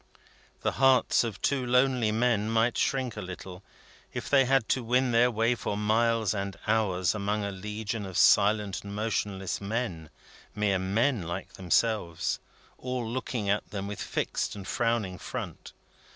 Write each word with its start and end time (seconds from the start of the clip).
The 0.61 0.71
hearts 0.81 1.23
of 1.23 1.39
two 1.43 1.63
lonely 1.63 2.11
men 2.11 2.49
might 2.49 2.75
shrink 2.75 3.15
a 3.15 3.21
little, 3.21 3.61
if 4.11 4.27
they 4.31 4.45
had 4.45 4.67
to 4.69 4.83
win 4.83 5.11
their 5.11 5.29
way 5.29 5.53
for 5.53 5.77
miles 5.77 6.33
and 6.33 6.57
hours 6.65 7.13
among 7.13 7.43
a 7.43 7.51
legion 7.51 8.03
of 8.07 8.17
silent 8.17 8.83
and 8.83 8.95
motionless 8.95 9.61
men 9.61 10.09
mere 10.55 10.79
men 10.79 11.21
like 11.21 11.53
themselves 11.53 12.39
all 12.79 13.07
looking 13.07 13.47
at 13.47 13.69
them 13.69 13.85
with 13.87 14.01
fixed 14.01 14.55
and 14.55 14.67
frowning 14.67 15.19
front. 15.19 15.71